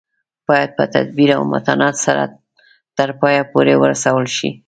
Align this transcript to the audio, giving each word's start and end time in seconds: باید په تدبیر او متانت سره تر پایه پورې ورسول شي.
باید 0.47 0.69
په 0.77 0.83
تدبیر 0.93 1.29
او 1.37 1.43
متانت 1.53 1.95
سره 2.05 2.23
تر 2.97 3.09
پایه 3.19 3.43
پورې 3.51 3.73
ورسول 3.83 4.25
شي. 4.35 4.49